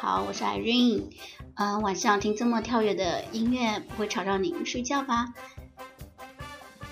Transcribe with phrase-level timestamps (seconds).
[0.00, 1.06] 好，我是 Irene。
[1.56, 5.34] 嗯，晚上听这么跳跃的音乐，不会吵到您睡觉吧？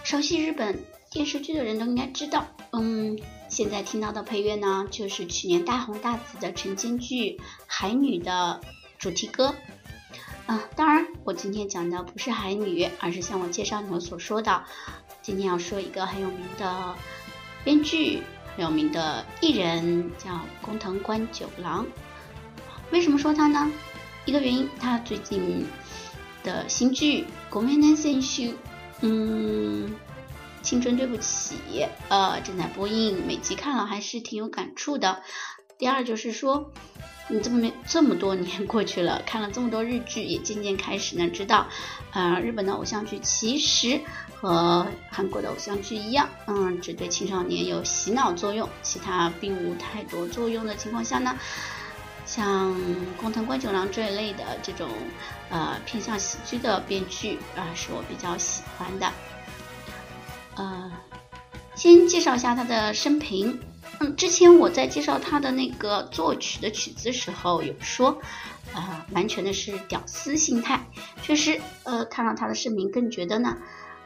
[0.02, 3.16] 熟悉日本电视剧的人都应该知道，嗯，
[3.48, 7.30] 现在听到的配乐呢，就是去年大红大紫的晨间剧
[7.68, 8.60] 《海女》的
[8.98, 9.54] 主题歌。
[10.46, 14.64] 啊，当然，我今天讲的不是海女，而是像我介绍里面所说的，
[15.22, 16.96] 今天要说一个很有名的
[17.62, 18.20] 编剧。
[18.58, 21.86] 有名的艺人叫工藤官九郎，
[22.90, 23.70] 为什么说他呢？
[24.24, 25.66] 一个原因，他最近
[26.42, 28.42] 的新剧《国民男性秀》，
[29.00, 29.94] 嗯，
[30.62, 35.22] 青春对不起，呃，正在播映，每集看了还是挺有感触的。
[35.78, 36.72] 第二就是说。
[37.28, 41.66] 你这么这么多年过去了， 看了这么多日剧，也渐渐开始呢知道，
[42.12, 44.00] 呃，日本的偶像剧其实
[44.36, 51.36] 和韩国的偶像剧一样，嗯，只对青少年有洗脑作用，其他并无太多作用的情况下呢，
[52.26, 52.76] 像
[53.16, 54.88] 工藤官九郎这一类的这种
[55.48, 59.10] 呃偏向喜剧的编剧啊，是我比较喜欢的。
[60.56, 60.92] 呃，
[61.74, 63.60] 先介绍一下他的生平。
[64.00, 68.20] 嗯，之前我在介绍他的那个作曲的曲子时候有说，
[68.74, 70.84] 呃，完全的是屌丝心态。
[71.22, 73.56] 确实，呃，看到他的声明更觉得呢，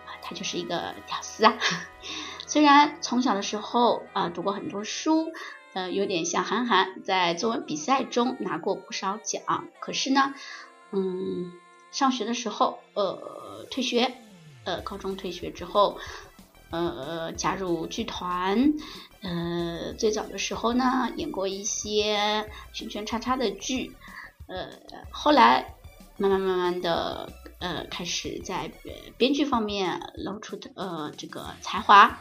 [0.06, 1.54] 啊，他就是一个屌丝啊。
[2.46, 5.32] 虽然从小的时候啊读过很多书，
[5.72, 10.34] 呃，有点像韩寒，在作文比赛中拿过不少奖，可是呢，
[10.90, 11.52] 嗯，
[11.90, 14.12] 上学的时候，呃，退学，
[14.64, 15.98] 呃，高中退学之后。
[16.72, 18.74] 呃，加入剧团，
[19.22, 23.96] 呃，最早的时候呢，演过一些圈圈叉叉的剧，
[24.46, 24.68] 呃，
[25.10, 25.74] 后来
[26.16, 28.70] 慢慢慢慢的，呃，开始在
[29.18, 32.20] 编剧方面露出的呃这个才华，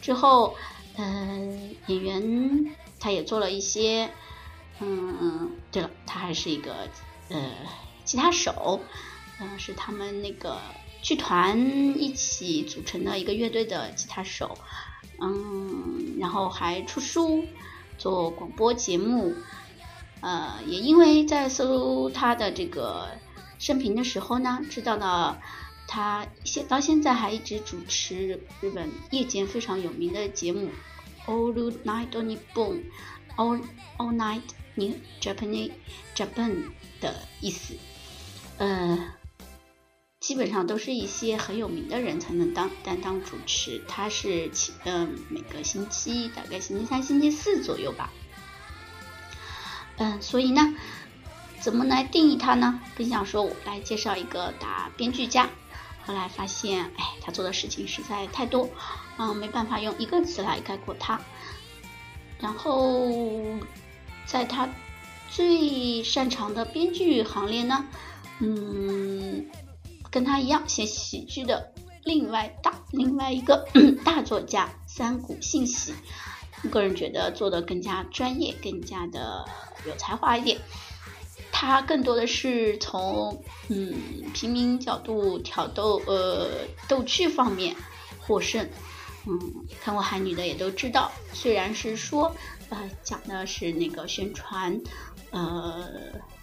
[0.00, 0.56] 之后，
[0.96, 2.74] 嗯，演员
[3.04, 4.10] 他也做了一些，
[4.80, 6.88] 嗯，对了，他还是一个
[7.28, 7.50] 呃
[8.02, 8.80] 吉他手，
[9.38, 10.58] 嗯，是他们那个。
[11.02, 11.58] 剧团
[12.00, 14.56] 一起组成的一个乐队的吉他手，
[15.20, 17.44] 嗯，然后还出书，
[17.98, 19.34] 做广播节目，
[20.22, 23.10] 呃，也因为在搜他的这个
[23.58, 25.42] 生平的时候呢，知道了
[25.86, 30.68] 他现到现在还一直主持日本夜间非常有名的节目
[31.26, 31.52] 《All
[31.84, 32.38] Night Nippon》
[33.36, 33.62] ，All
[33.98, 34.42] All Night
[34.74, 35.72] New Japanese
[36.14, 36.70] Japan
[37.00, 37.74] 的意思，
[38.58, 38.98] 呃。
[40.20, 44.50] 基本上都是一些很有名的人才能当担当主持，他是
[44.84, 48.10] 嗯每个星期大概星期三、星期四左右吧，
[49.98, 50.74] 嗯，所以呢，
[51.60, 52.80] 怎么来定义他呢？
[52.96, 55.50] 本想说我来介绍一个大编剧家，
[56.06, 58.70] 后来发现，哎，他做的事情实在太多，
[59.18, 61.20] 嗯，没办法用一个词来概括他。
[62.40, 63.08] 然后
[64.26, 64.68] 在他
[65.30, 67.84] 最擅长的编剧行列呢，
[68.40, 69.46] 嗯。
[70.10, 71.72] 跟他一样写喜剧的
[72.04, 73.66] 另外大另外一个
[74.04, 75.92] 大作家三谷幸喜，
[76.70, 79.44] 个人觉得做的更加专业，更加的
[79.84, 80.60] 有才华一点。
[81.50, 83.92] 他更多的是从嗯
[84.32, 86.48] 平民角度挑逗呃
[86.88, 87.74] 逗趣方面
[88.20, 88.68] 获胜。
[89.26, 92.34] 嗯，看过韩女的也都知道，虽然是说
[92.68, 94.80] 呃讲的是那个宣传
[95.30, 95.88] 呃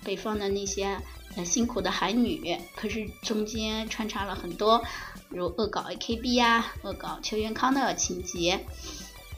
[0.03, 0.97] 北方的那些。
[1.33, 4.83] 呃辛苦的韩女，可是中间穿插了很多
[5.29, 8.65] 如恶搞 AKB 呀、恶搞邱元康的情节。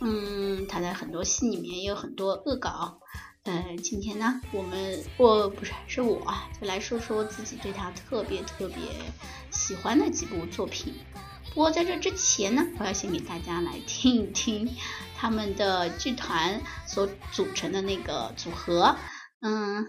[0.02, 2.98] 嗯，他在很多戏里面也有很多恶搞。
[3.44, 6.20] 呃，今天呢，我们我不是是我，
[6.60, 8.78] 就来说说自己对他特别特别
[9.52, 10.96] 喜欢的几部作品。
[11.54, 14.76] 不过在这之前呢，我要先给大家来听一听
[15.16, 18.96] 他们的剧团所组成的那个组合，
[19.42, 19.86] 嗯，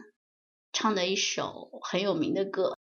[0.75, 2.77] 唱的一首很有名的歌。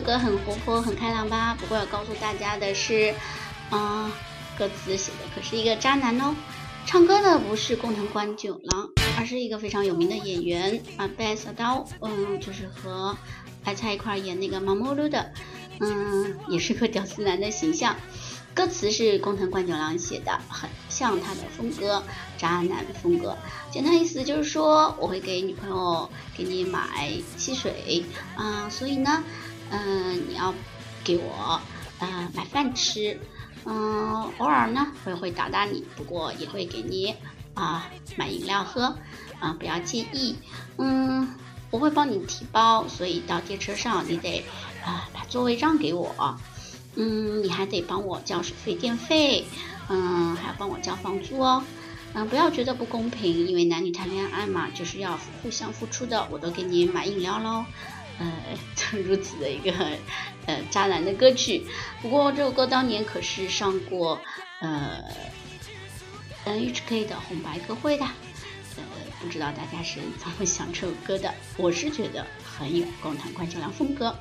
[0.00, 1.54] 首歌很活泼，很开朗吧？
[1.60, 3.14] 不过要告诉大家的是，
[3.68, 4.10] 啊，
[4.58, 6.34] 歌词写的可是一个渣男哦。
[6.86, 8.88] 唱歌的不是工藤官九郎，
[9.18, 11.86] 而是一个非常有名的演员啊，贝斯刀。
[12.00, 13.14] 嗯，就是和
[13.62, 15.32] 白菜一块演那个毛毛路的，
[15.80, 17.94] 嗯，也是个屌丝男的形象。
[18.54, 22.02] 歌词是工藤官九郎写的，很像他的风格，
[22.38, 23.36] 渣男风格。
[23.70, 28.02] 简单意思就是说，我会给女朋友给你买汽水
[28.34, 29.22] 啊，所以呢，
[29.70, 30.54] 嗯，你要
[31.04, 31.60] 给我
[31.98, 33.18] 呃买饭吃，
[33.64, 37.14] 嗯，偶尔呢会会打打你，不过也会给你
[37.54, 38.96] 啊买饮料喝
[39.38, 40.36] 啊，不要介意。
[40.76, 41.28] 嗯，
[41.70, 44.44] 我会帮你提包，所以到电车上你得
[44.84, 46.38] 啊把座位让给我。
[46.96, 49.46] 嗯，你还得帮我交水费、电费，
[49.88, 51.62] 嗯，还要帮我交房租哦。
[52.12, 56.26] 嗯，不要觉得不公平，因为男女谈恋爱嘛，就是要互相付出的。
[56.32, 57.64] 我都给你买饮料喽，
[58.20, 58.32] 呃，
[59.02, 59.72] 如此的一个
[60.46, 61.66] 呃渣男的歌曲。
[62.00, 64.20] 不过这首歌当年可是上过
[64.60, 65.02] 呃
[66.44, 68.04] NHK 的红白歌会的，
[68.76, 68.82] 呃，
[69.20, 71.34] 不知道大家是怎么想这首歌的？
[71.56, 74.14] 我是觉得很有共谈关九良风格。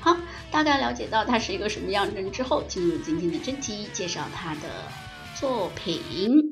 [0.00, 0.16] 好，
[0.50, 4.68] 大概了解到他是一个什么样的人之后，进入今天的真题，介绍他的
[5.34, 6.49] 作品。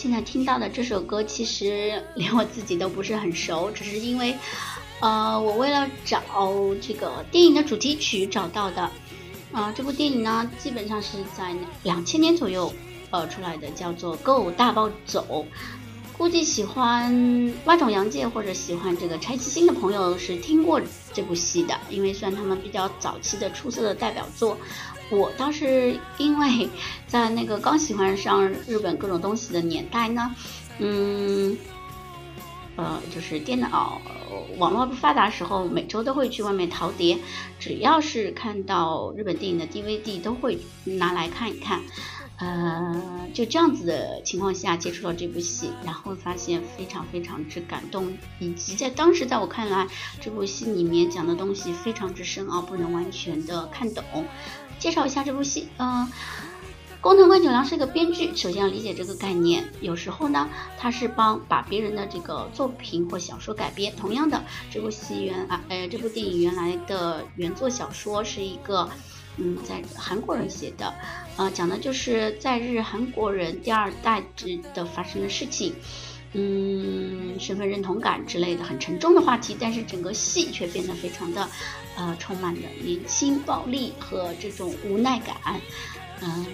[0.00, 4.34] 现在听到的这首歌，其实连我自己都不是很熟，只是因为，
[5.00, 6.22] 呃，我为了找
[6.80, 8.90] 这个电影的主题曲找到的。
[9.52, 12.72] 啊，这部电影呢，基本上是在两千年左右
[13.10, 15.26] 呃出来的，叫做《Go 大暴走》。
[16.16, 20.80] 估计喜欢蛙种洋介或者喜欢这个柴崎星的朋友是听过
[21.12, 24.56] 这部戏的，因为算他们比较早期的出色的代表作。
[25.10, 26.68] 我倒是因为
[27.06, 30.34] 在那个刚喜欢上日本各种东西的年代呢，
[30.78, 31.56] 嗯，
[32.76, 34.00] 呃，就是电脑
[34.58, 37.18] 网络不发达时候，每周都会去外面淘碟，
[37.58, 41.80] 只要是看到日本电影的 DVD 都会拿来看一看。
[42.40, 43.02] 呃，
[43.34, 49.86] 就这样子的情况下接触了这部戏，然后发现非常非常之感动，以及在当时在我看来，
[50.22, 54.02] 这部戏里面讲的东西非常之深奥，不能完全的看懂。
[54.78, 56.10] 介绍一下这部戏，嗯，
[57.02, 59.70] 工藤官九郎是个编剧，首先要理解这个概念。
[59.82, 63.94] 有时候呢，他是帮把别人的这个作品或小说改编。
[63.96, 68.88] 同样的，这部戏原啊，呃，这部电影原来的原作小说是一个。
[69.42, 70.92] 嗯，在韩国人写的，
[71.38, 75.72] 呃，讲的就是在日韩国人第二代之的发生的事情，
[76.34, 81.48] 嗯，身份认同感之类的很沉重的话题，但是整个戏却变得非常的，
[81.96, 85.58] 呃，充满了年轻暴力和这种无奈感。
[86.20, 86.44] 嗯，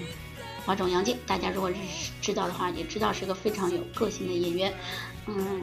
[0.65, 1.77] 华种洋介，大家如果是
[2.23, 4.73] 知道的话，也知道是个非常有个性的演员。
[5.27, 5.61] 嗯，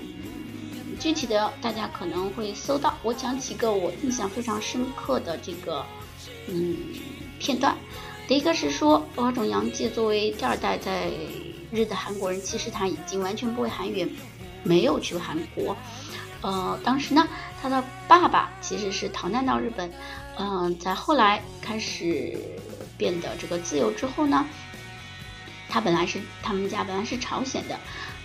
[1.00, 5.86] 具体的大家可能会搜到，我讲几个我印象非常深刻的这个。
[6.48, 6.76] 嗯，
[7.44, 7.76] 片段，
[8.26, 11.12] 第一个是说，花种洋介作为第二代在
[11.74, 14.10] 日的韩国人，其实他已经完全不会韩语，
[14.64, 15.76] 没有去过韩国。
[16.40, 17.28] 呃，当时呢，
[17.62, 19.92] 他的爸爸其实是逃难到日本，
[20.40, 22.40] 嗯，在后来开始
[22.98, 24.46] 变得这个自由之后呢，
[25.68, 27.78] 他本来是他们家本来是朝鲜的，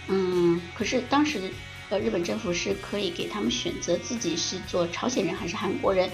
[0.06, 1.50] 嗯，可是当时
[1.90, 6.08] 呃日本政府是可以给他们选择自己是做朝鲜人还是韩国人。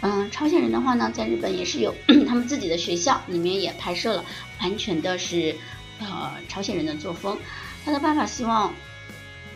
[0.00, 1.92] 嗯，朝鲜人的话呢，在日本也是有
[2.28, 4.24] 他们自己的学校，里面也拍摄了，
[4.60, 5.56] 完全的是
[5.98, 7.36] 呃朝鲜人的作风。
[7.84, 8.72] 他的爸爸希望，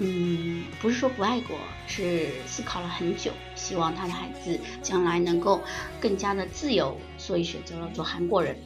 [0.01, 1.57] 嗯，不是说不爱国，
[1.87, 5.63] 是思考了很久，希望他的孩子将来能够
[6.01, 8.57] 更加的自由，所以选择了做韩国人。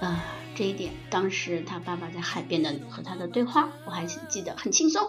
[0.00, 0.20] 呃，
[0.54, 5.02] 这一点当时他爸爸在海边的和他的对话，我还记得很轻松。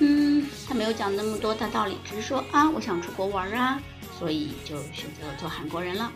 [0.00, 3.80] 嗯，他没有讲那么多大道理，只是说啊，我想出国玩啊。
[4.18, 6.12] 所以就选择做韩国人了。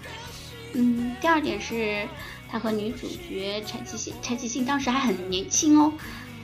[0.74, 2.06] 嗯，第二点是
[2.50, 5.92] 他和女主角柴崎幸，柴崎幸当时还很年轻哦。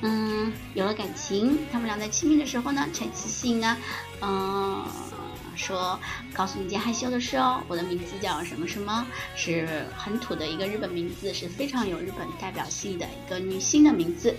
[0.01, 3.77] 嗯，有了感情，他们俩在亲密的时候呢，柴崎幸呢，
[4.21, 4.85] 嗯，
[5.57, 5.99] 说
[6.33, 9.07] 告诉你件害羞的事哦，我的名字叫什么什么，
[9.37, 14.35] 是很土的一个日本名字，是非常有日本代表性的一个女性的名字。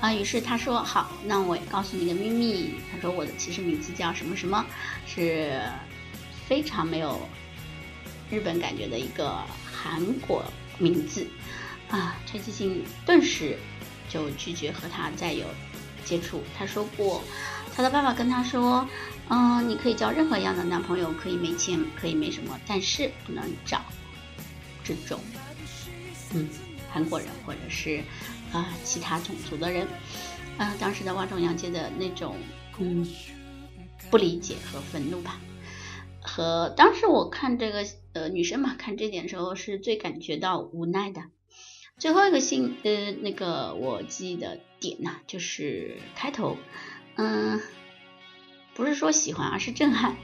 [0.00, 4.64] 啊，于是他说好，那我也告诉你个秘密，他说我的其实名字叫什么什么，
[5.06, 5.60] 是
[6.48, 7.20] 非常没有
[8.30, 9.36] 日本感觉的一个
[9.70, 10.42] 韩国
[10.78, 11.26] 名字。
[11.90, 13.56] 啊，柴崎幸顿时。
[14.10, 15.44] 就拒绝和他再有
[16.02, 16.42] 接触。
[16.56, 17.22] 他说过，
[17.76, 18.88] 他的爸爸跟他说
[19.28, 23.82] ：“嗯，你可以交任何样的男朋友，可以没钱，可以没什么，但是不能找
[24.82, 25.20] 这种，
[26.32, 26.48] 嗯，
[26.90, 28.02] 韩国人或者是
[28.50, 29.86] 啊其他种族的人。”
[30.56, 32.34] 啊，当时的万众洋街的那种
[32.78, 33.06] 嗯
[34.10, 35.38] 不理解和愤怒吧，
[36.38, 41.24] 和当时我看这个呃女生嘛，看这点时候是最感觉到无奈的。
[41.98, 46.56] 最后一个信呃那个我记的点呢，就是开头，
[47.16, 47.60] 嗯，
[48.72, 50.14] 不是说喜欢，而是震撼。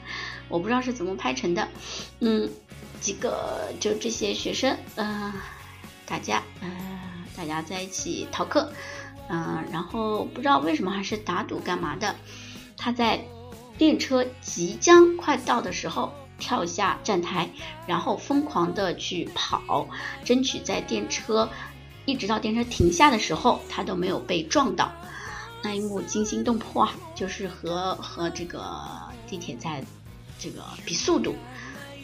[0.48, 1.66] 我不知道是怎么拍成的，
[2.20, 2.48] 嗯，
[3.00, 5.32] 几个就这些学生，嗯，
[6.06, 6.70] 大家，呃，
[7.36, 8.72] 大家在一起逃课，
[9.28, 12.14] 嗯，然后不知道为什么还是打赌干嘛的，
[12.76, 13.24] 他在
[13.78, 16.12] 电车即将快到的时候。
[16.36, 17.48] 跳下站台，
[17.86, 19.88] 然后疯狂的去跑，
[20.24, 21.48] 争取在电车
[22.06, 24.90] 一直到电车停下的时候，他都没有被撞到。
[25.62, 28.60] 那一幕惊心动魄啊，就是和和这个
[29.28, 29.82] 地铁在
[30.36, 31.36] 这个比速度，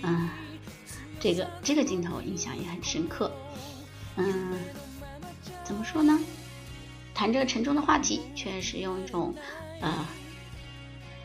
[0.03, 0.31] 嗯，
[1.19, 3.33] 这个这个镜头印象也很深刻。
[4.15, 4.61] 嗯，
[5.65, 6.19] 怎么说呢？
[7.13, 9.35] 谈这个沉重的话题，却是用一种
[9.81, 10.07] 呃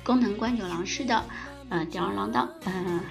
[0.05, 1.25] 功能关九郎式的。
[1.69, 3.01] 嗯，吊儿郎当，嗯，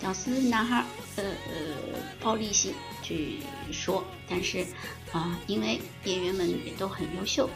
[0.00, 0.82] 屌丝男孩，
[1.16, 3.40] 呃呃，暴力性去
[3.70, 4.64] 说，但是
[5.12, 7.46] 啊，因为演员们也都很优秀，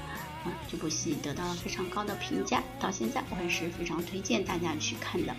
[0.44, 5.34] 啊，这部戏得到了非常高的评价，到现在我还是非常推荐大家去看的。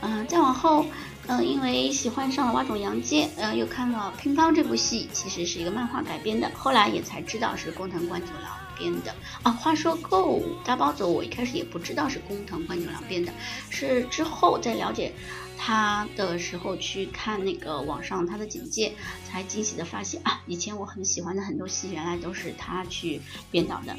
[0.00, 0.84] 嗯，再往后，
[1.28, 9.52] 嗯，因为喜欢上了蛙种洋介，嗯，又看了乒乓这部戏，其实是一个漫画改编的，后来也才知道是工藤官九郎编的啊。
[9.52, 13.32] 话说够大包子，我一开始也不知道是工藤官九郎编的，
[13.68, 15.12] 是之后在了解
[15.58, 18.94] 他的时候去看那个网上他的简介，
[19.28, 23.20] 才惊喜的发现啊，以前我很喜欢的很多戏原来都是他去
[23.50, 23.94] 编导的。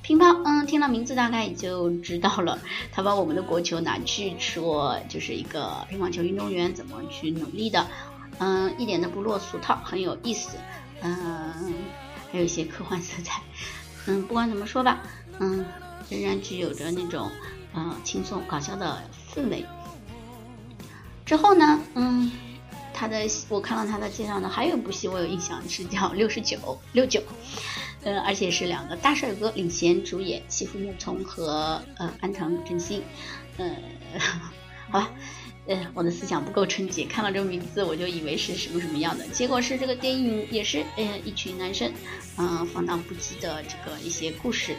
[0.00, 2.58] 乒乓，嗯，听到名字大概就知道了。
[2.92, 7.86] 他把我们的国球拿去说，就是一个乒乓球运动员怎么去努力的，
[8.38, 10.56] 嗯，一点都不落俗套，很有意思，
[11.02, 11.74] 嗯，
[12.32, 13.42] 还有一些科幻色彩，
[14.08, 15.02] 嗯，不管怎么说吧，
[15.38, 15.64] 嗯，
[16.08, 17.30] 仍然具有着那种，
[17.74, 19.02] 嗯，轻松搞笑的
[19.34, 19.64] 氛围。
[21.26, 22.32] 之后呢，嗯，
[22.94, 23.18] 他的
[23.50, 26.58] 我看到他的介绍呢，还有一部戏我有印象是叫六十九
[26.92, 27.22] 六九。
[28.04, 33.02] 呃，而且是两个大帅哥领衔主演，西夫木聪和呃安藤真心。
[33.56, 33.76] 呃，
[34.88, 35.10] 好吧，
[35.68, 41.92] 嗯，我的思想不够纯洁，看到这个名字我就以为是什么什么样的，结果是这个电影也是呃一群男生，
[42.38, 44.74] 嗯，放荡不羁的这个一些故事，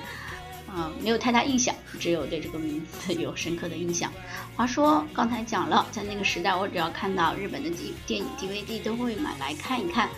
[0.75, 4.11] 嗯，没有太大印象，只有对这个名字有深刻的印象。
[4.55, 10.09] 话说刚才讲了，在那个时代，我只要看到日本的电电影 DVD 都会买来看一看。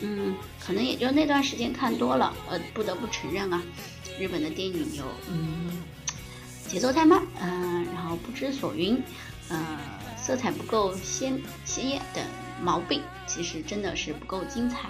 [0.00, 3.62] 嗯，可能也就那段时间看多了，呃，不得不承认啊，
[4.18, 5.82] 日本的电影有嗯
[6.66, 9.00] 节奏太慢，嗯，然后不知所云，
[9.48, 9.78] 呃，
[10.22, 12.24] 色彩不够鲜鲜艳等
[12.62, 14.88] 毛病，其实真的是不够精彩。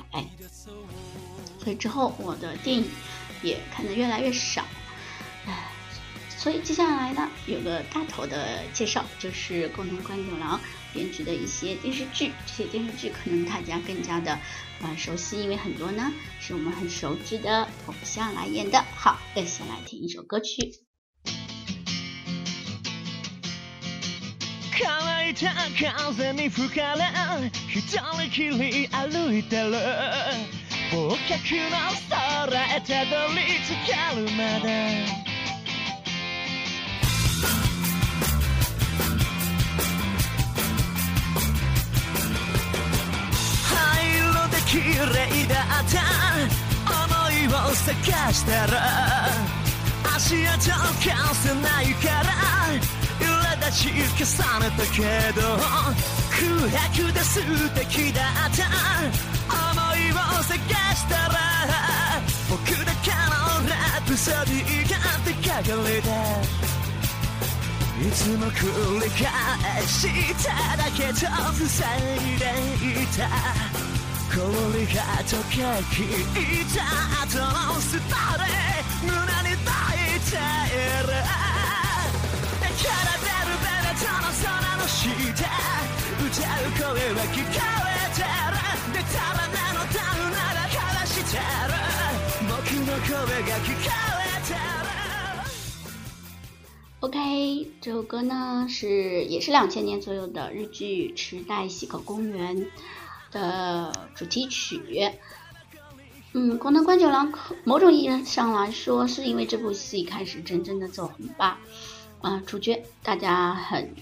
[1.59, 2.85] 所以之后我的电影
[3.43, 4.65] 也看得越来越少，
[5.47, 5.71] 唉，
[6.37, 10.61] 所以接下来呢，有个大头的介绍，就是共同关九郎。
[10.93, 14.39] 编剧的一些电视剧，这些电视剧可能大家更加的
[14.83, 18.85] 呃熟悉，因为很多呢是我们很熟知的偶像来演的。
[18.95, 20.85] 好，那先来听一首歌曲。
[25.35, 25.49] た
[26.13, 27.05] 風に吹かれ
[27.69, 29.73] 一人きり歩いてる
[30.93, 31.77] 忘却の
[32.11, 35.23] 空へたどり着けるまで
[44.67, 46.01] 綺麗だった
[47.05, 48.79] 思いを探してる
[50.17, 53.02] 足跡を消せないから
[53.73, 55.01] 苛立ち重ねたけ
[55.33, 55.41] ど
[56.31, 56.45] 空
[56.79, 57.41] 白で素
[57.75, 58.69] 敵だった
[59.49, 60.59] 思いを探
[60.95, 61.35] したら
[62.51, 63.17] 僕だけの
[63.67, 63.73] ラ
[64.07, 66.13] プソディが出かかりだ
[67.99, 68.61] いつも繰
[69.03, 69.97] り返し
[70.45, 71.21] ただけと
[71.67, 72.45] 塞いで
[73.03, 73.19] いた。
[74.35, 75.57] 氷が溶け
[75.95, 76.79] きった
[77.23, 78.45] 後のスターで
[79.03, 79.11] 胸
[79.51, 81.13] に抱いている。
[82.83, 83.12] から
[84.02, 88.58] 出るベネトの空の下歌う声は聞こえてる
[88.94, 91.42] でたらめのダウナが話してる
[92.50, 94.58] 僕の声が聞こえてる
[97.00, 102.58] OK，这首歌呢是也是两千年左右的日剧《池袋西口公园》
[103.32, 105.12] 的主题曲。
[106.34, 107.32] 嗯，宫藤官九郎
[107.64, 111.60] 某种意义上来说，是因为这部戏开始真正的走红吧。
[112.23, 113.95] 啊，主角大家很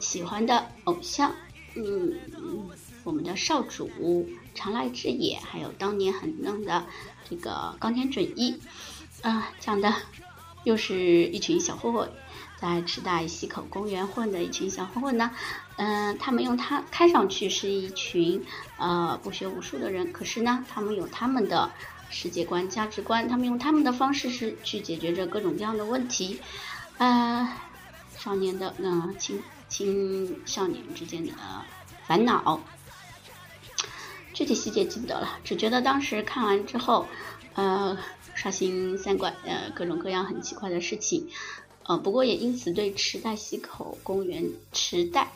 [0.00, 1.32] 喜欢的偶像，
[1.76, 2.18] 嗯，
[3.04, 6.84] 我们的少主长濑智也，还有当年很嫩的
[7.30, 8.60] 这个冈田准一，
[9.22, 9.94] 啊，讲的
[10.64, 12.10] 又是一群小混混。
[12.56, 15.30] 在池袋西口公园混的一群小混混呢，
[15.76, 18.44] 嗯，他们用他看上去是一群
[18.78, 21.70] 呃不学无术的人，可是呢，他们有他们的
[22.10, 26.40] 世界观、价值观，他们用他们的方式是去解决着各种各样的问题，
[26.98, 27.48] 呃，
[28.16, 31.32] 少年的嗯青青少年之间的
[32.06, 32.60] 烦恼，
[34.32, 37.06] 具体细节记不得了，只觉得当时看完之后，
[37.54, 37.98] 呃，
[38.34, 41.28] 刷新三观，呃，各种各样很奇怪的事情。
[41.82, 45.32] 呃，不过也因此对池袋西口公园池袋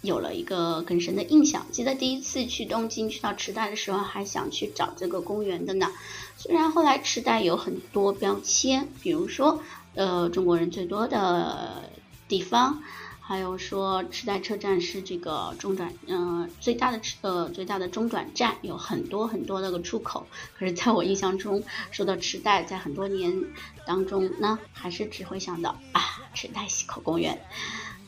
[0.00, 1.66] 有了一个更深的印象。
[1.72, 5.92] 记得第一次去东京去到池袋的时候，还想去找这个公园的呢。
[6.38, 9.62] 虽然后来池袋有很多标签，比如说
[9.94, 11.90] 呃中国人最多的
[12.28, 12.82] 地方。
[13.26, 20.26] 还有说，池袋车站是这个中转，嗯，最大的呃最大的中转站，有很多很多那个出口。
[20.58, 23.44] 可是，在我印象中，说到池袋，在很多年
[23.86, 26.02] 当中呢，还是只会想到啊，
[26.34, 27.40] 池袋西口公园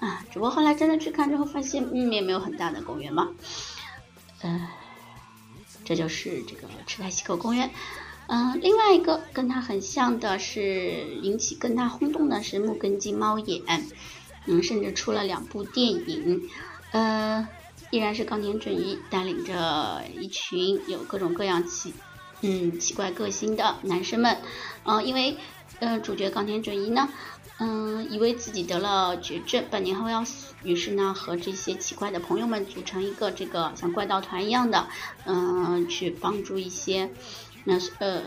[0.01, 0.23] 啊。
[0.31, 3.31] 只不过后来真的去看之后，发现嗯，也没有很大的公园嘛。
[4.43, 4.69] 呃，
[5.87, 7.71] 这就是这个池袋西口公园。
[8.29, 13.63] 嗯，另外一个跟它很像的是，引起更大轰动的是木根金猫眼。
[14.49, 16.49] 嗯，甚至出了两部电影，
[16.93, 17.49] 呃，
[17.91, 21.93] 依然是冈田准一带领着一群有各种各样奇，
[22.43, 24.37] 嗯，奇怪个性的男生们，
[24.85, 25.37] 呃，因为，
[25.81, 27.09] 呃，主角冈田准一呢，
[27.59, 34.87] 嗯，以为自己得了绝症，半年后要死，于是呢，和这些奇怪的朋友们组成一个这个像怪盗团一样的，
[35.25, 37.11] 嗯，去帮助一些，
[37.67, 38.23] 那呃，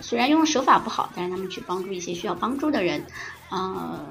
[0.00, 3.04] 虽然用手法不好，但是他们去帮助一些需要帮助的人，
[3.50, 4.08] 啊，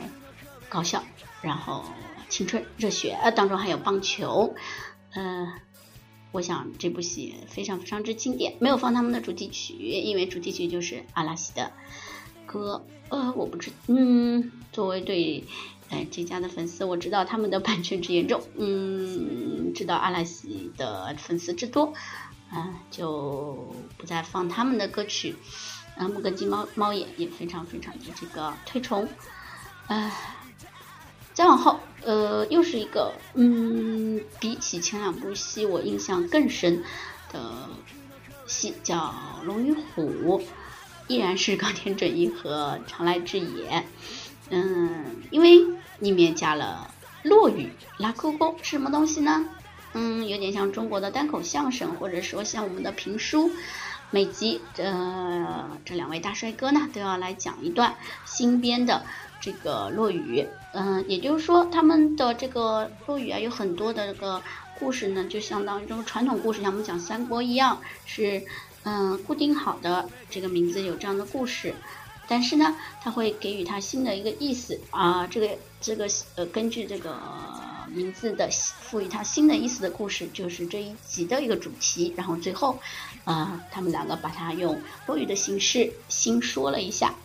[0.69, 1.03] 搞笑。
[1.41, 1.83] 然后
[2.29, 4.55] 青春热血呃当中还有棒球，
[5.13, 5.53] 呃，
[6.31, 11.73] 我想这部戏非常非常之经典，没有放他们的主题曲，因为主题曲就是阿拉西的
[12.45, 15.43] 歌，呃，我不知，嗯，作为对
[15.89, 21.93] 哎这家的粉丝，我知道他们的版权之严重，嗯，知道阿拉西的粉丝之多，
[22.53, 25.35] 啊，就不再放他们的歌曲，
[25.97, 29.07] 然后木根金猫猫眼也非常非常的这个推崇，
[29.87, 30.11] 啊。
[31.33, 36.83] 再往后，呃，又是一个，嗯，比起前两部戏我印象更深
[37.31, 37.67] 的
[38.45, 40.39] 戏，叫《龙与虎》，
[41.07, 43.83] 依然是冈田准一和长濑智也，
[44.51, 45.65] 嗯，因为
[45.97, 49.43] 里面加了落语，拉勾勾是什么东西呢？
[49.93, 53.51] 嗯，有点像中国的单口相声，或者说像我们的评书，
[54.11, 59.03] 每集，呃，这两位大帅哥呢都要来讲一段新编的。
[59.45, 64.41] 这个落雨，嗯，也就是说，他们的这个落雨啊，有很多的这个
[64.79, 68.41] 故事呢，就相当于这个传统故事，像我们讲三国一样，是
[68.83, 71.75] 嗯固定好的这个名字有这样的故事，
[72.25, 75.49] 但是呢，他会给予它新的一个意思啊，这个
[75.81, 77.17] 这个呃根据这个
[77.93, 82.79] 名字的赋予它新的意思的故事，就是这一集的一个主题，然后最后
[83.23, 87.15] 啊，他们两个把它用多余的形式新说了一下，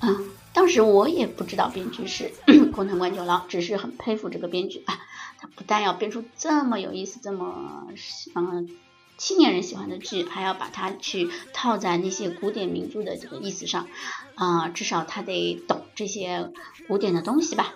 [0.00, 0.18] 啊。
[0.52, 2.32] 当时我也不知道编剧是
[2.72, 4.98] 工藤官九郎，只是很佩服这个编剧啊，
[5.38, 7.86] 他不但要编出这么有意思、这么
[8.34, 8.70] 嗯
[9.18, 13.86] 青年人喜欢的剧，还要把它去套在那些古典名著的这个意思上
[14.34, 16.50] 啊，至少他得懂这些
[16.88, 17.74] 古典的东西吧。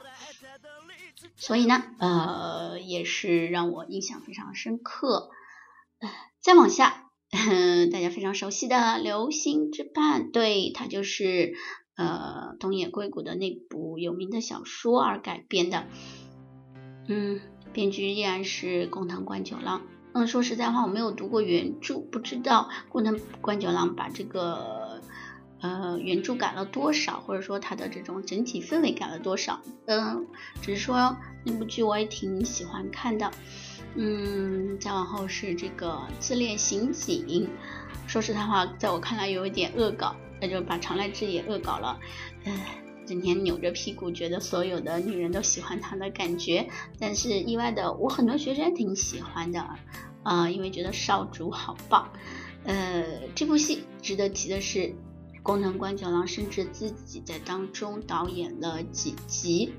[1.41, 5.31] 所以呢，呃，也是让我印象非常深刻。
[6.41, 7.11] 再往下，
[7.93, 11.55] 大家非常熟悉的《流星之绊》，对，它就是。
[11.97, 15.85] 呃，东野圭吾的那部有名的小说而改编的，
[17.09, 17.43] 嗯，
[17.75, 19.83] 编剧依然是宫藤官九郎。
[20.15, 24.80] 嗯，说实在话，我没有读过原著，不知道宫藤官九郎把这个
[25.61, 29.61] 呃原著改了多少，或者说它的这种整体氛围改了多少。
[29.87, 30.27] 嗯，
[30.63, 33.31] 只是说那部剧我也挺喜欢看的。
[33.97, 37.49] 嗯，再往后是这个自恋刑警，
[38.07, 41.99] 说实在话，在我看来有一点恶搞，那就把常濑智也恶搞了。
[42.45, 42.57] 嗯，
[43.05, 46.69] 整天扭着屁股，觉得所有的女人都喜欢他的感觉。
[47.01, 49.69] 但是意外的，我很多学生挺喜欢的，
[50.23, 52.09] 啊，因为觉得少主好棒。
[52.63, 54.95] 呃，这部戏值得提的是，
[55.43, 59.73] 工藤官九郎甚至自己在当中导演了几集。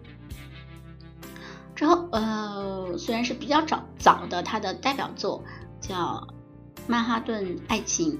[1.75, 5.43] 之后，呃，虽然是比较早早的，他的代表作
[5.79, 6.27] 叫
[6.87, 8.13] 《曼哈顿爱情》，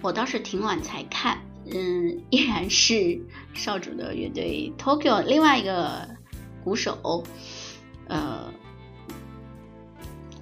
[0.00, 3.20] 我倒是挺晚才看，嗯，依然是
[3.54, 6.08] 少主的乐队 Tokyo 另外一个
[6.64, 7.22] 鼓手，
[8.08, 8.52] 呃，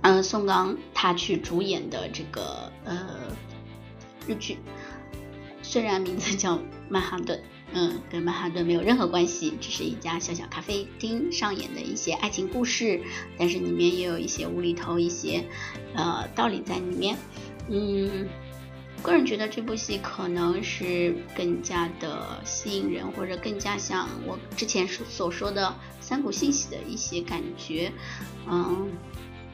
[0.01, 3.07] 嗯，宋刚他去主演的这个呃
[4.27, 4.57] 日剧，
[5.65, 7.43] 虽然名字叫曼哈顿。
[7.77, 13.01] 嗯，跟曼哈顿没有任何关系，只是一家小小咖啡厅上演的一些爱情故事，
[13.37, 15.45] 但是里面也有一些无厘头、一些
[15.97, 17.17] 呃道理在里面。
[17.69, 18.29] 嗯，
[19.03, 27.91] 个人觉得这部戏可能是更加的吸引人，或者更加像我之前所说的三股信息的一些感觉，
[28.49, 28.89] 嗯，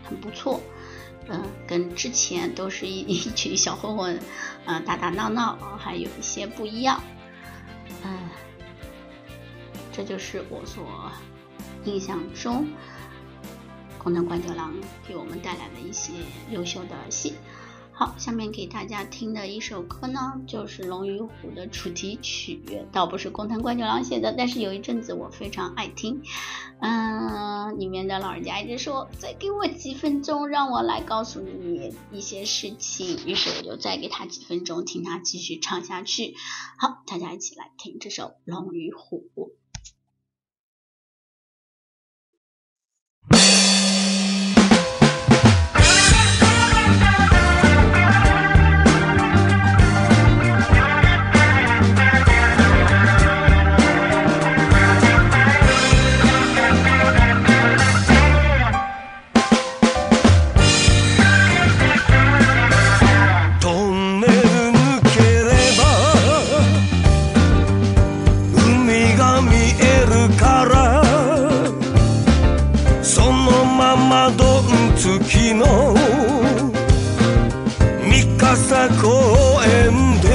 [0.05, 0.61] 很不错。
[1.31, 4.21] 嗯，跟之前都是一 一群小混混，
[4.67, 7.01] 嗯，打打闹闹，还有一些不一样。
[8.05, 8.29] 嗯，
[9.93, 10.85] 这就是我所
[11.85, 12.67] 印象中
[13.97, 14.75] 宫藤官九郎
[15.07, 16.13] 给我们带来的一些
[16.51, 17.35] 优秀的戏。
[18.01, 22.59] 好，下面给大家听的一首歌呢，就是《龙与虎》的主题曲，
[22.91, 26.23] 倒不是宫藤官九郎写的，但是有一阵子我非常爱听。
[26.79, 36.35] 嗯，里面的老人家一直说再给我几分钟，让我来告诉你一些事情，于是我就再给他几分钟，听他继续唱下去。
[36.79, 39.29] 好，大家一起来听这首《龙与虎》。
[75.61, 75.95] の。
[78.09, 79.07] 三笠公
[79.65, 80.27] 園で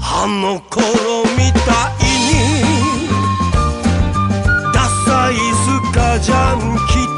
[0.00, 0.80] あの頃
[1.36, 1.70] みた
[2.00, 2.30] いに
[4.72, 6.90] ダサいスカジャン着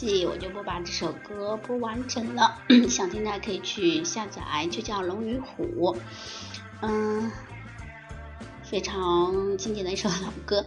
[0.00, 2.62] 系，我就不把这首歌播完整了。
[2.88, 5.94] 想听的可以去下载，就叫《龙与虎》。
[6.80, 7.30] 嗯，
[8.62, 10.64] 非常经典的一首老歌。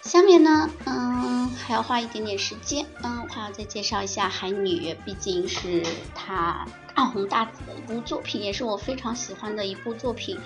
[0.00, 10.36] 下面呢，嗯，还要花一点点时间，嗯，还要再介绍一下《海女》，毕竟是她大红大紫的一部作品，也是我非常喜欢的一部作品。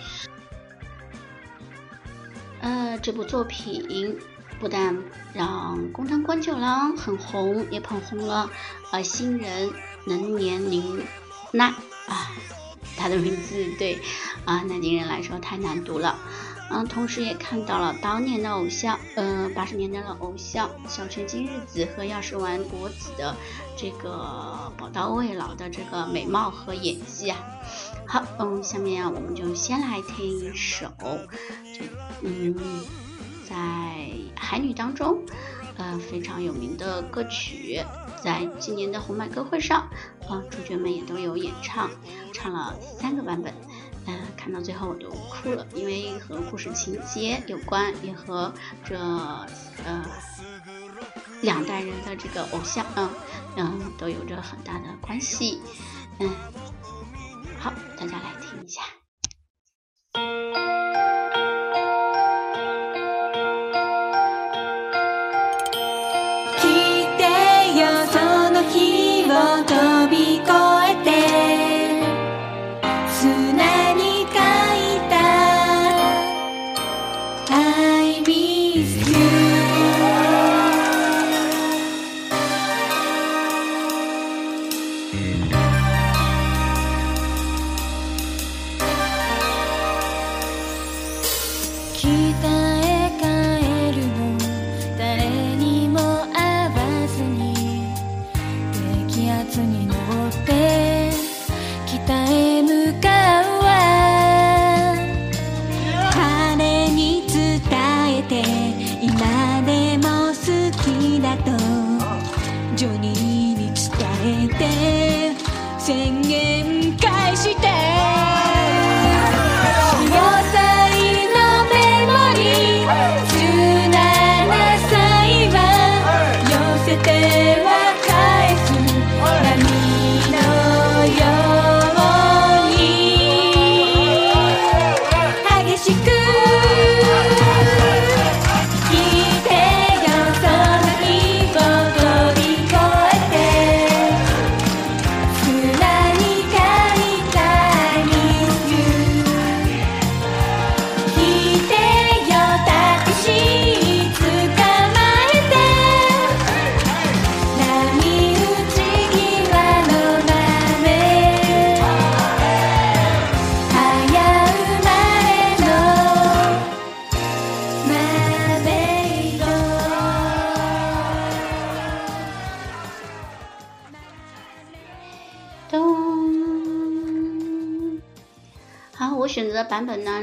[2.61, 4.18] 呃，这部作品。
[4.58, 4.96] 不但
[5.34, 8.50] 让宫藤官九郎很红，也捧红了
[8.90, 9.70] 呃新人
[10.06, 11.04] 能年龄
[11.52, 11.66] 奈
[12.06, 12.32] 啊，
[12.96, 14.00] 他的名字对
[14.44, 16.18] 啊南京人来说太难读了，
[16.70, 23.36] 嗯，同时也看到了当年的偶像，呃，八十年代的偶像小泉今日子和药师丸博子的
[23.76, 27.38] 这个宝刀未老的这个美貌和演技啊。
[28.06, 31.84] 好，嗯，下面啊我们就先来听一首，这
[32.22, 33.05] 嗯。
[33.48, 33.56] 在
[34.35, 35.24] 海女当中，
[35.76, 37.80] 呃，非常有名的歌曲，
[38.22, 39.88] 在今年的红白歌会上，
[40.28, 41.90] 啊，主角们也都有演唱，
[42.32, 43.54] 唱了三个版本。
[44.09, 48.52] 嗯，看到最后我都哭了，因为和故事情节有关，也和
[48.85, 50.04] 这呃
[51.42, 53.11] 两代人的这个偶像，嗯
[53.56, 55.61] 嗯，都有着很大的关系。
[56.20, 56.30] 嗯，
[57.59, 58.82] 好，大家来听一下。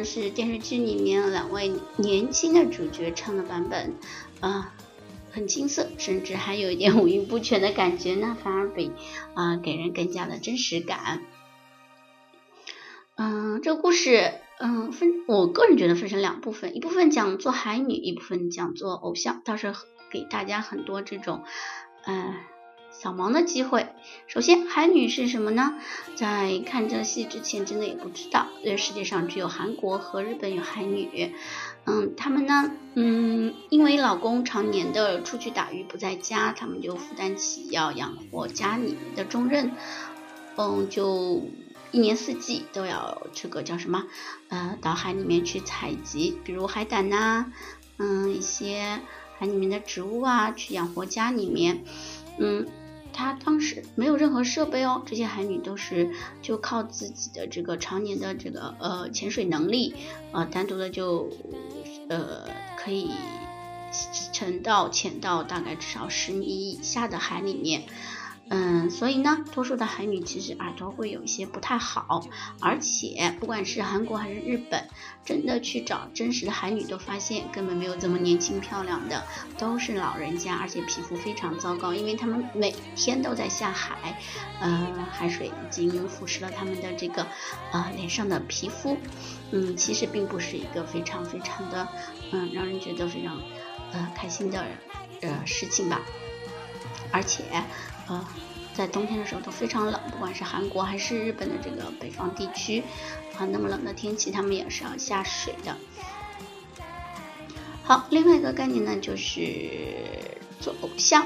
[0.03, 3.93] 是电视剧里面两位年轻的主角唱的版本，
[4.39, 4.73] 啊，
[5.31, 8.91] 很青涩，甚至还有一点五音不全的感觉呢，反而比
[9.33, 11.21] 啊给人更加的真实感。
[13.15, 19.73] 嗯，这个故事，嗯，分我个人觉得分成两部分，一部分讲做海女，一部分讲做偶像，倒是
[20.11, 21.43] 给大家很多这种，
[22.05, 22.33] 嗯。
[23.03, 23.87] 扫盲的机会。
[24.27, 25.73] 首先，海女是什么呢？
[26.15, 31.35] 在看这戏之前，真的也不知道，这世界上只有韩国和日本有海女。
[31.83, 39.71] 嗯，他们呢，嗯，因为老公常年的出去打鱼不在家，他们就负担起要养活家里的重任。
[40.55, 41.45] 嗯，就
[41.91, 44.05] 一年四季都要这个叫什么？
[44.47, 47.51] 呃，到海里面去采集，比如海胆呐，
[47.97, 49.01] 嗯，一些
[49.37, 51.83] 海里面的植物啊，去养活家里面。
[52.39, 52.65] 嗯。
[53.13, 59.95] 她当时没有任何设备哦，这些海女都是就靠自己的这个常年的这个呃潜水能力，
[60.31, 61.29] 呃单独的就
[62.09, 63.11] 呃可以
[64.33, 67.83] 沉到潜到大概至少十米以下的海里面。
[68.55, 72.23] 嗯，所以呢，多数的海女其实耳朵会有一些不太好，
[72.61, 74.87] 而且不管是韩国还是日本，
[75.25, 79.23] 真的去找真实的海女，都发现根本没有这么年轻漂亮的，
[79.57, 84.21] 都是老人家，而且皮肤非常糟糕，因为他们每天都在下海，
[84.61, 87.25] 呃，海水已经腐蚀了他们的这个
[87.71, 88.95] 呃脸上的皮肤，
[89.49, 91.87] 嗯，其实并不是一个非常非常的
[92.31, 93.41] 嗯让人觉得非常
[93.93, 94.63] 呃开心的
[95.21, 95.99] 呃事情吧，
[97.11, 97.45] 而且。
[98.07, 98.27] 呃，
[98.73, 102.83] 在冬天的时候都非常冷，不管是韩国还是日本的这个北方地区，
[103.37, 105.77] 啊，那么冷的天气，他们也是要下水的。
[107.83, 109.59] 好，另外一个概念呢，就是
[110.59, 111.25] 做偶像。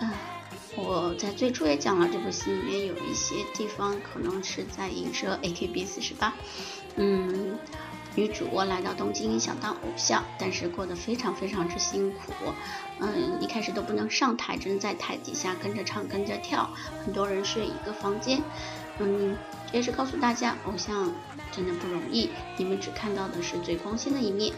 [0.00, 0.10] 嗯，
[0.76, 6.34] 我在最初也讲了，这部戏里面有一些地方可能是在影射 AKB 四十八。
[6.96, 7.58] 嗯。
[8.14, 12.32] 女主来到东京想当偶像，但是过得非常非常之辛苦。
[13.00, 16.70] 嗯，一开始都不能上台，只能在台底下跟着唱跟着跳，
[17.04, 18.40] 很多人睡一个房间。
[18.98, 19.36] 嗯，
[19.70, 21.12] 这也是告诉大家，偶像
[21.50, 22.30] 真的不容易。
[22.56, 24.54] 你们只看到的是最光鲜的一面，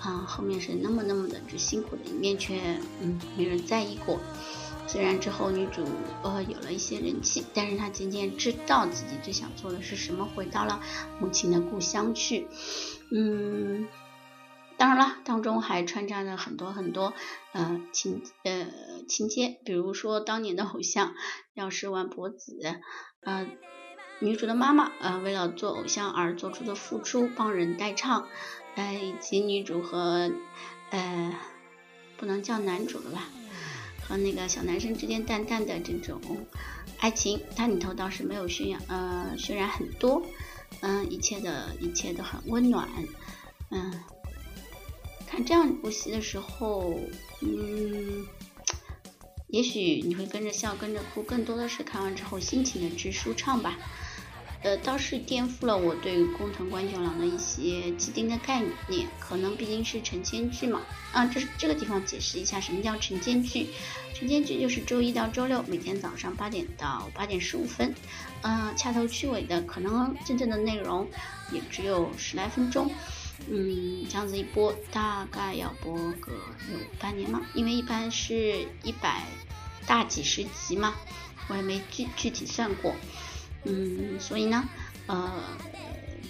[0.00, 2.60] 啊，后面是那么那么的之辛苦的一面，却
[3.00, 4.18] 嗯没人在意过。
[4.88, 5.84] 虽然之后女主
[6.22, 10.80] 呃有了一些人气，但是她渐渐知道自己最想做的是什么，回到了
[11.20, 12.48] 母亲的故乡去。
[13.10, 13.86] 嗯，
[14.76, 17.14] 当然了，当中还穿插着很多很多
[17.52, 18.66] 呃情呃
[19.08, 21.14] 情节，比如说当年的偶像
[21.54, 22.80] 药师丸博子，
[23.20, 23.46] 呃
[24.18, 28.26] 女主的妈妈呃为了做偶像而做出的付出，帮人代唱，
[28.74, 30.32] 呃以及女主和
[30.90, 31.34] 呃
[32.16, 33.28] 不能叫男主了吧，
[34.08, 36.20] 和那个小男生之间淡淡的这种
[36.98, 40.26] 爱情，它里头倒是没有渲染呃渲染很多，
[40.80, 42.88] 嗯一切的一切都很温暖，
[43.70, 43.92] 嗯。
[45.28, 47.00] 看这样一部戏的时候，
[47.40, 48.24] 嗯，
[49.48, 53.76] 也许你会跟着笑，跟着哭，更多的是看完之后心情的之舒畅吧。
[54.66, 60.80] 呃，倒是颠覆了我对工藤官九郎的一些既定的概念，可能毕竟是晨间剧嘛。
[61.12, 63.68] 啊，这是这个地方解释一下什么叫晨间剧。
[64.12, 67.94] 晨间剧就是周一到周六每天早上八点到八点十五分，
[68.42, 71.06] 嗯，掐头去尾的，可能真正的内容
[71.52, 72.90] 也只有十来分钟。
[73.48, 79.22] 嗯，这样子一播大概要播个有半年嘛，因为一般是一百
[79.86, 80.92] 大几十集嘛，
[81.46, 82.96] 我也没具具体算过。
[83.66, 84.68] 嗯，所以呢，
[85.06, 85.30] 呃，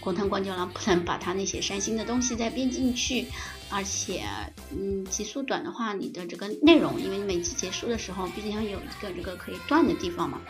[0.00, 3.26] 工藤官九郎不能把他那些伤心的东西再编进去，
[3.70, 4.24] 而且，
[4.70, 10.40] 嗯，集数短的话，你的这个内容，因为每集结束的时候，毕竟要有一个这个可以断的地方嘛，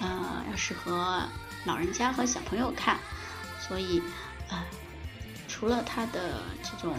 [0.00, 1.22] 呃，要适合
[1.64, 2.98] 老人家和小朋友看，
[3.60, 4.02] 所以，
[4.48, 4.62] 呃。
[5.48, 6.96] 除了它的这种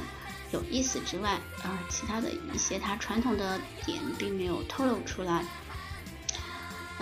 [0.51, 1.31] 有意思之外，
[1.63, 5.43] 啊，其他的一些它传统的点并没有透露出来。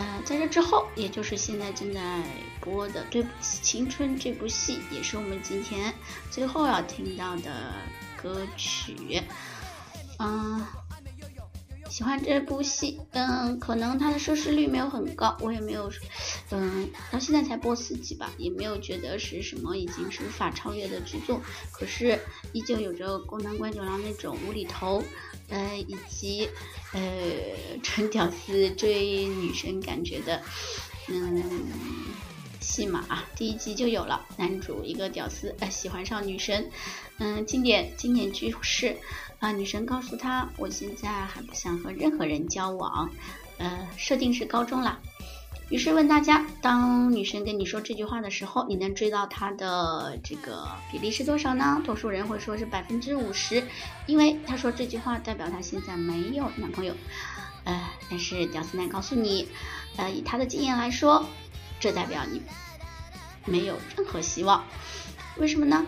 [0.01, 2.23] 呃，在这之后，也就是现在正在
[2.59, 5.93] 播的《对不起青春》这部戏，也是我们今天
[6.31, 7.71] 最后要听到的
[8.19, 9.21] 歌曲，
[10.17, 10.65] 嗯。
[11.89, 15.91] 喜欢这部戏，嗯，可能它的收视率没有很高，我也没有，
[16.49, 22.17] 嗯，到现在才播四集吧，也没有觉得是什么已经是无法超越的剧作，可是
[22.53, 25.03] 依旧有着宫南关九郎那种无厘头，
[25.49, 26.47] 呃，以及
[26.93, 27.01] 呃
[27.83, 30.41] 纯屌丝追女生感觉的，
[31.07, 31.41] 嗯，
[32.59, 36.69] 戏码啊，第一集就有了，男主一个屌丝，呃，喜欢上女神，
[37.17, 38.97] 嗯，经典经典句式。
[39.39, 39.51] 啊！
[39.51, 43.09] 女神告诉他，我现在还不想和任何人交往。
[43.57, 44.99] 呃，设定是高中啦。
[45.71, 51.81] 于是问大家，当女生跟你说这句话的时候，你能追到她的这个比例是多少呢？
[51.85, 53.63] 多数人会说是百分之五十，
[54.05, 56.93] 因为她说这句话代表她现在没有男朋友。
[57.63, 59.47] 呃，但是屌丝男告诉你，
[59.95, 61.25] 呃，以他的经验来说，
[61.79, 62.41] 这代表你
[63.45, 64.65] 没有任何希望。
[65.37, 65.85] 为什么呢？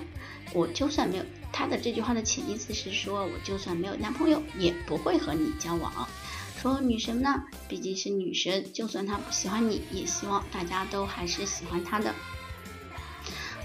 [0.53, 1.25] 我就算没有。
[1.51, 6.07] 他的这句话的潜意思是说，我就算没有男朋友，也不会和你交往。
[6.63, 12.15] 说女神呢，毕竟是女神，就算她不喜欢你，也希望大家都还是喜欢她的。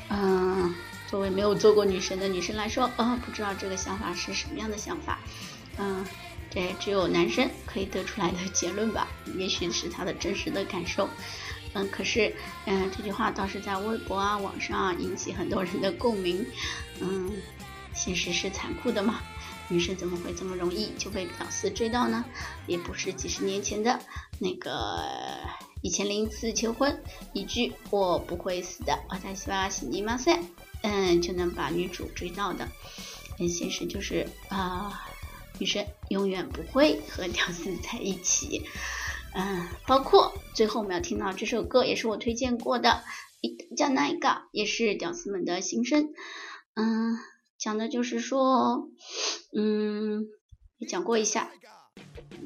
[0.08, 0.74] 嗯，
[1.08, 5.20] 作为没有做过女神的女生来说，呃，不知道这个想法是什么样的想法。
[5.76, 6.04] 嗯，
[6.50, 9.06] 这只有男生可以得出来的结论吧，
[9.38, 11.08] 也许是他的真实的感受。
[11.74, 12.34] 嗯，可是，
[12.66, 16.44] 嗯，这句话倒是在微博啊、网上啊引起很多人的共鸣。
[16.98, 17.30] 嗯。
[17.94, 19.20] 现实是残酷的嘛，
[19.70, 22.24] 女生怎么会这么容易就被屌丝追到呢？
[22.66, 24.00] 也不是几十年前的
[24.38, 25.02] 那个
[25.82, 27.02] 一千零一次求婚，
[27.34, 30.40] 一句我不会死的，我在西巴西尼马赛，
[30.82, 32.66] 嗯，就能把女主追到的。
[33.36, 35.06] 很现实就是啊，
[35.58, 38.66] 女生永远不会和屌丝在一起。
[39.34, 43.04] 嗯，包括最后我们要听到这首歌，也是我推荐过的，
[43.76, 46.14] 叫那一个，也是屌丝们的心声。
[46.74, 47.18] 嗯。
[47.58, 48.88] 讲的就是说，
[49.52, 50.26] 嗯，
[50.88, 51.50] 讲过一下，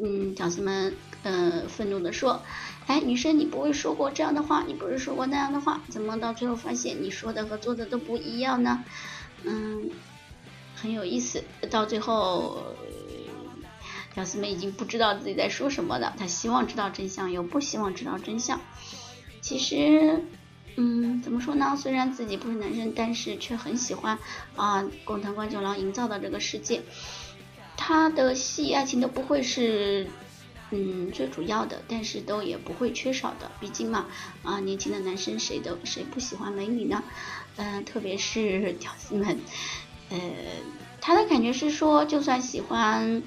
[0.03, 2.42] 嗯，屌丝们，呃，愤怒的说，
[2.87, 8.85] 哎，女生你不会说过这样的话，你不是说过那样的话，怎么到最后发现你说的和做的都不一样呢？
[9.44, 9.90] 嗯，
[10.75, 12.62] 很有意思，到最后，
[14.14, 18.61] 屌丝们已经不知道自己在说什么了，他希望知道真相，又不希望知道真相，
[19.42, 20.25] 其实。
[20.76, 21.76] 嗯，怎么说呢？
[21.76, 24.18] 虽然自己不是男生，但是却很喜欢
[24.56, 26.82] 啊，工藤官九郎营造的这个世界。
[27.77, 30.06] 他的戏爱情都不会是
[30.70, 33.50] 嗯最主要的，但是都也不会缺少的。
[33.60, 34.06] 毕竟嘛，
[34.42, 37.02] 啊，年轻的男生谁都谁不喜欢美女呢？
[37.56, 39.40] 嗯，特别是 屌丝们。
[40.10, 40.18] 呃，
[41.00, 43.23] 他的感觉是说，就算喜欢。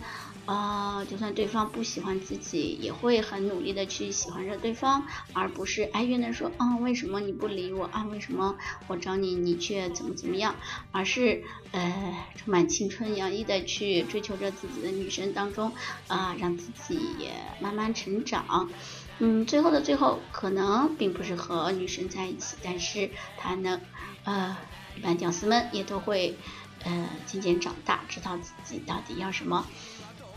[0.46, 8.04] 啊，就算对方不喜欢自己，也会很努力的去喜欢着对方，而不是哀怨的说啊，为什么你不理我啊？
[8.12, 8.56] 为什么
[8.88, 10.56] 我找你，你却怎么怎么样？
[10.92, 15.72] 而是呃，充满青春洋溢的去追求着自己的女生当中
[16.08, 18.70] 啊，让自己也慢慢成长。
[19.18, 23.82] 嗯，最后的最后，可能并不是和女生在一起，但是他呢，
[24.26, 24.56] 呃，
[24.96, 26.38] 一般屌丝们也都会。
[26.84, 29.66] 呃渐渐长大，知道自己到底要什么。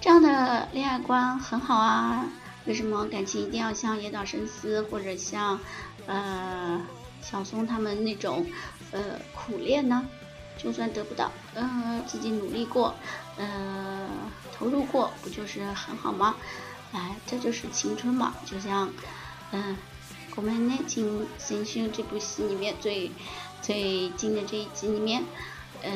[0.08, 2.24] 这样的恋爱观很好啊。
[2.64, 5.60] 为什么感情一定要像野岛伸司或者像
[6.06, 6.80] 呃
[7.20, 8.46] 小松他们那种
[8.90, 9.00] 呃
[9.34, 10.06] 苦恋呢？
[10.56, 12.94] 就算得不到，呃自己努力过，
[13.36, 14.08] 呃
[14.56, 16.36] 投入过，不就是很好吗？
[16.92, 18.90] 哎，这就是青春嘛，就像
[19.52, 19.76] 嗯。
[20.36, 23.10] 我们呢，请新训这部戏里面最
[23.60, 25.22] 最近的这一集里面，
[25.82, 25.90] 呃，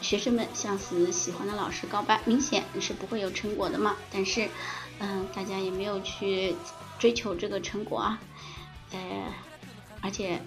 [0.00, 3.96] 学生们向死喜欢的老师告白，明显是不会有成果的嘛。
[4.12, 4.48] 但是，
[4.98, 6.54] 嗯，大家也没有去
[6.98, 8.20] 追求这个成果啊，
[8.92, 8.98] 呃，
[10.00, 10.40] 而且，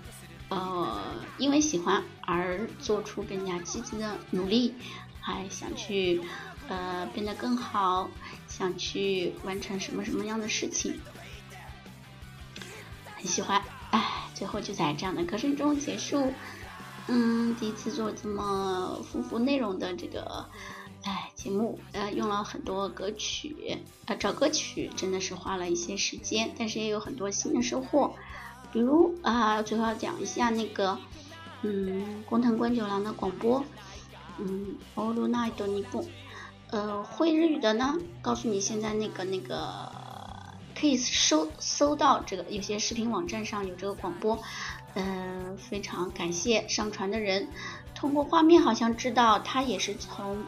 [0.49, 1.01] 呃，
[1.37, 4.75] 因为喜欢而做出更加积极的努力，
[5.19, 6.21] 还想去
[6.67, 8.09] 呃变得更好，
[8.47, 10.99] 想去完成什么什么样的事情。
[13.15, 16.33] 很喜欢，哎，最后就在这样的歌声中结束。
[17.11, 20.45] 嗯，第一次做这么丰富内容的这个，
[21.03, 28.13] 哎，节目，呃，用了很多歌曲，呃，找歌曲真的是花了一些时间，但是也有很多新的收获。
[28.71, 30.99] 比如啊，最后要讲一下那个，
[31.63, 33.65] 嗯，工藤官九郎的广播，
[34.37, 36.05] 嗯，欧鲁奈多尼布，
[36.69, 39.98] 呃，会日语的呢，告诉你现在那个那个。
[40.77, 44.41] 可以搜搜到这个有些视频网站上有这个广播，
[44.93, 47.47] 呃，非常感谢上传的人。
[47.95, 50.43] 通过画面好像知道他也是从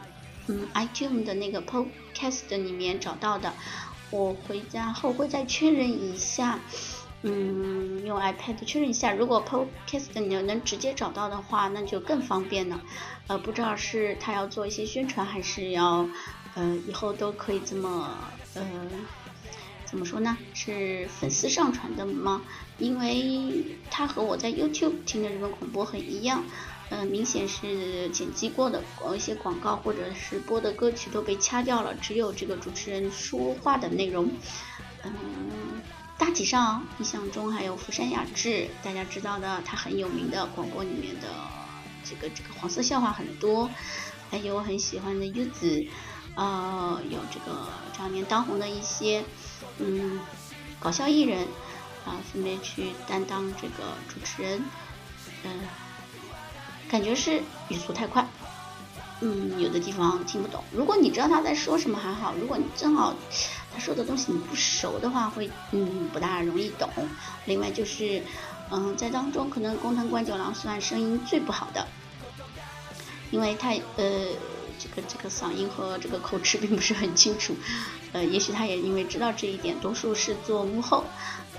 [0.47, 3.53] 嗯 iTunes 的那个 Podcast 里面找到的。
[4.09, 6.59] 我回家后会再确认一下，
[7.21, 12.81] 嗯，用 iPad 确认一下，如果 Podcast 你能直接找到的话，那就更方便了。
[13.27, 16.07] 呃，不知道是他要做一些宣传，还是要
[16.55, 18.17] 呃以后都可以这么
[18.53, 18.61] 呃。
[19.91, 20.37] 怎么说呢？
[20.53, 22.41] 是粉丝上传的吗？
[22.77, 26.45] 因为它和我在 YouTube 听的日本广播很一样，
[26.89, 28.81] 嗯，明显是剪辑过的，
[29.13, 34.31] 一些广告或者是播的歌曲都被掐掉了，只有这个主持人说话的内容。
[35.03, 35.11] 嗯，
[36.17, 41.27] 大体上印象中还有福山雅治，大家知道的，他很有名的广播里面的
[42.05, 43.69] 这个这个黄色笑话很多，
[44.29, 45.85] 还有我很喜欢的优子，
[46.35, 49.25] 呃，有这个这两年当红的一些。
[49.83, 50.19] 嗯，
[50.79, 51.39] 搞笑艺人
[52.05, 54.63] 啊，分别去担当这个主持人，
[55.43, 55.51] 嗯，
[56.87, 58.25] 感觉是语速太快，
[59.21, 60.63] 嗯，有的地方听不懂。
[60.71, 63.15] 如果你知道他在说什么还好，如果你正好
[63.73, 66.87] 他说的东西你不熟的话，会嗯不大容易懂。
[67.45, 68.21] 另外就是，
[68.69, 71.87] 嗯，在当中可能工藤官九郎算声音最不好的，
[73.31, 74.27] 因为他呃。
[74.81, 77.55] 这个这个嗓音和这个口齿并不是很清楚，
[78.13, 81.03] 呃，也许他也因为知道这一点，多数是做幕后，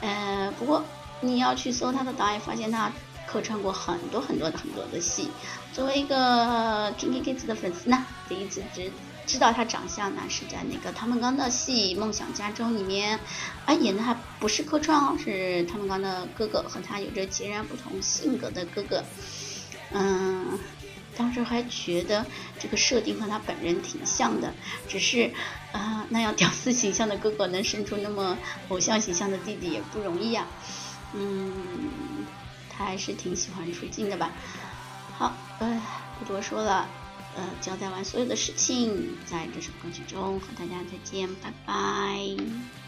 [0.01, 0.83] 呃，不过
[1.21, 2.91] 你要去搜他的导演，发现他
[3.27, 5.29] 客串过很多很多的很多的戏。
[5.73, 8.91] 作为一个 Kinky Kids 的粉丝呢，第一次知
[9.25, 13.21] 知道他长相呢，是在那个他们刚的戏《梦想家中》里面，
[13.65, 19.05] 啊，演的还不是客串哦，是他们刚的哥哥，和他有着截然不同性格的哥哥，
[19.93, 20.59] 嗯。
[21.17, 22.25] 当时还觉得
[22.59, 24.53] 这个设定和他本人挺像的，
[24.89, 25.31] 只是
[25.73, 28.39] 啊，那样屌丝形象的哥哥能生出那么
[28.69, 30.47] 偶像形象的弟弟也不容易啊。
[31.15, 31.53] 嗯，
[32.71, 34.33] 他还是挺喜欢出镜的吧。
[35.19, 35.81] 好，呃，
[36.19, 36.89] 不多说了，
[37.37, 42.82] 呃，交代完所有的事情，在这首歌曲中和大家再见，拜拜。